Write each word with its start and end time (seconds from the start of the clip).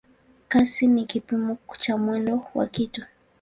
Kasi 0.47 0.87
ni 0.87 1.05
kipimo 1.05 1.57
cha 1.77 1.97
mwendo 1.97 2.43
wa 2.55 2.67
kitu. 2.67 3.05